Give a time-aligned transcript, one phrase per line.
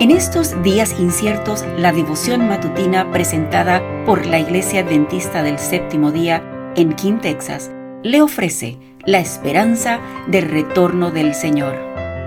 [0.00, 6.72] En estos días inciertos, la devoción matutina presentada por la Iglesia Adventista del Séptimo Día
[6.76, 7.72] en King, Texas,
[8.04, 9.98] le ofrece la esperanza
[10.28, 11.76] del retorno del Señor.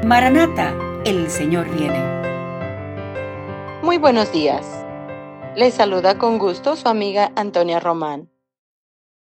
[0.04, 0.76] Maranata,
[1.06, 1.98] el Señor viene.
[3.82, 4.68] Muy buenos días.
[5.56, 8.30] Le saluda con gusto su amiga Antonia Román.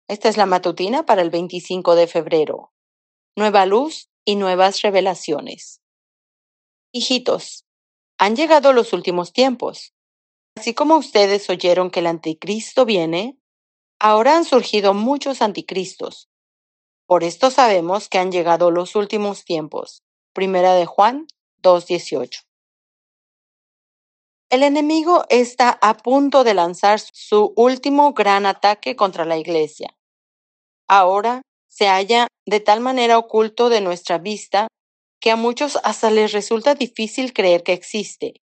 [0.07, 2.71] Esta es la matutina para el 25 de febrero.
[3.35, 5.81] Nueva luz y nuevas revelaciones.
[6.93, 7.66] Hijitos,
[8.19, 9.95] han llegado los últimos tiempos.
[10.57, 13.39] Así como ustedes oyeron que el anticristo viene,
[13.99, 16.29] ahora han surgido muchos anticristos.
[17.07, 20.03] Por esto sabemos que han llegado los últimos tiempos.
[20.33, 21.27] Primera de Juan
[21.63, 22.43] 2.18.
[24.49, 29.97] El enemigo está a punto de lanzar su último gran ataque contra la iglesia.
[30.89, 34.69] Ahora se halla de tal manera oculto de nuestra vista
[35.21, 38.35] que a muchos hasta les resulta difícil creer que existe,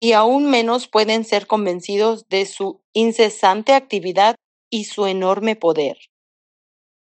[0.00, 4.36] y aún menos pueden ser convencidos de su incesante actividad
[4.70, 5.98] y su enorme poder.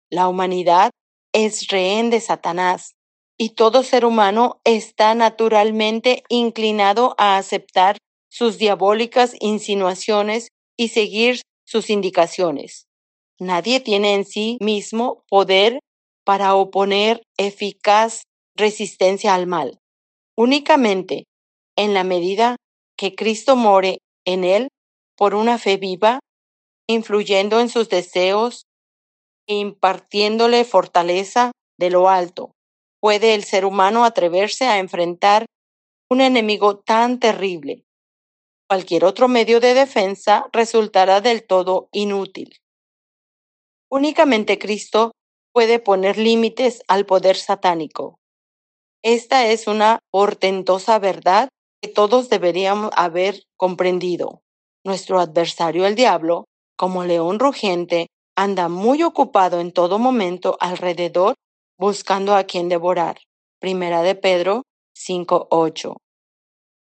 [0.10, 0.92] La humanidad
[1.34, 2.94] es rehén de Satanás,
[3.38, 7.98] y todo ser humano está naturalmente inclinado a aceptar
[8.30, 12.88] sus diabólicas insinuaciones y seguir sus indicaciones.
[13.40, 15.80] Nadie tiene en sí mismo poder
[16.24, 18.24] para oponer eficaz
[18.58, 19.80] resistencia al mal.
[20.36, 21.26] Únicamente
[21.78, 22.58] en la medida
[22.98, 24.70] que Cristo more en él
[25.16, 26.20] por una fe viva,
[26.88, 28.64] influyendo en sus deseos
[29.48, 32.52] e impartiéndole fortaleza de lo alto,
[33.00, 35.46] puede el ser humano atreverse a enfrentar
[36.10, 37.84] un enemigo tan terrible.
[38.70, 42.58] Cualquier otro medio de defensa resultará del todo inútil.
[43.90, 45.12] Únicamente Cristo
[45.54, 48.20] puede poner límites al poder satánico.
[49.04, 51.50] Esta es una portentosa verdad
[51.82, 54.42] que todos deberíamos haber comprendido.
[54.84, 56.46] Nuestro adversario el diablo,
[56.76, 61.36] como león rugiente, anda muy ocupado en todo momento alrededor
[61.78, 63.18] buscando a quien devorar.
[63.60, 64.64] Primera de Pedro
[64.96, 65.96] 5.8.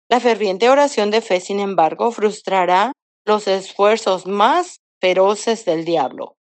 [0.09, 2.93] La ferviente oración de fe, sin embargo, frustrará
[3.25, 6.35] los esfuerzos más feroces del diablo.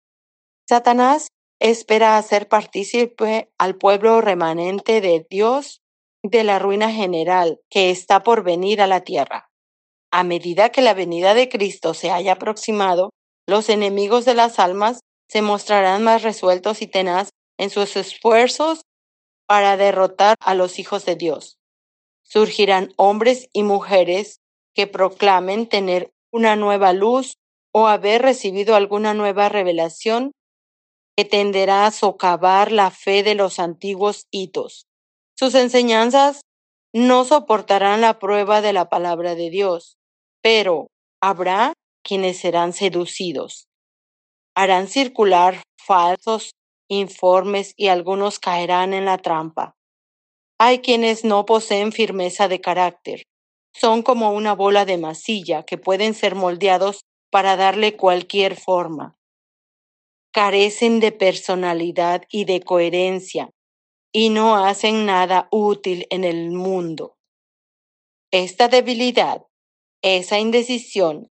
[0.69, 1.29] Satanás
[1.61, 5.83] espera hacer partícipe al pueblo remanente de Dios
[6.23, 9.51] de la ruina general que está por venir a la tierra.
[10.11, 13.11] A medida que la venida de Cristo se haya aproximado,
[13.47, 18.83] los enemigos de las almas se mostrarán más resueltos y tenaz en sus esfuerzos
[19.47, 21.59] para derrotar a los hijos de Dios.
[22.23, 24.41] Surgirán hombres y mujeres
[24.75, 27.35] que proclamen tener una nueva luz
[27.73, 30.33] o haber recibido alguna nueva revelación
[31.17, 34.87] que tenderá a socavar la fe de los antiguos hitos.
[35.35, 36.43] Sus enseñanzas
[36.93, 39.97] no soportarán la prueba de la palabra de Dios,
[40.43, 40.89] pero
[41.23, 41.73] habrá
[42.05, 43.67] quienes serán seducidos.
[44.55, 46.51] Harán circular falsos
[46.89, 49.75] informes y algunos caerán en la trampa.
[50.59, 53.23] Hay quienes no poseen firmeza de carácter.
[53.75, 57.01] Son como una bola de masilla que pueden ser moldeados
[57.31, 59.17] para darle cualquier forma
[60.37, 63.49] carecen de personalidad y de coherencia
[64.13, 67.17] y no hacen nada útil en el mundo.
[68.31, 69.47] Esta debilidad,
[70.03, 71.29] esa indecisión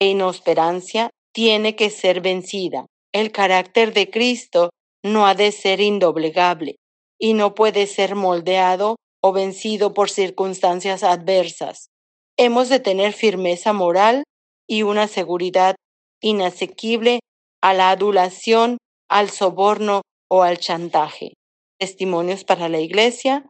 [0.00, 2.86] e inesperancia tiene que ser vencida.
[3.12, 4.70] El carácter de Cristo
[5.04, 6.80] no ha de ser indoblegable
[7.16, 11.90] y no puede ser moldeado o vencido por circunstancias adversas.
[12.36, 14.24] Hemos de tener firmeza moral
[14.68, 15.76] y una seguridad
[16.20, 17.20] inasequible
[17.62, 18.78] a la adulación,
[19.08, 21.34] al soborno o al chantaje.
[21.78, 23.44] Testimonios para la Iglesia,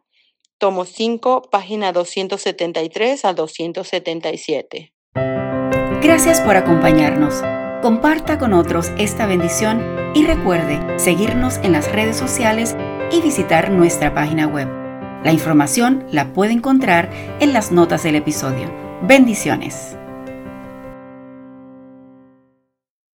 [0.59, 4.93] tomo 5, página 273 al 277.
[6.03, 7.43] Gracias por acompañarnos.
[7.83, 12.77] Comparta con otros esta bendición y recuerde seguirnos en las redes sociales
[13.11, 14.69] y visitar nuestra página web.
[15.25, 17.11] La información la puede encontrar
[17.41, 18.71] en las notas del episodio.
[19.03, 19.97] Bendiciones.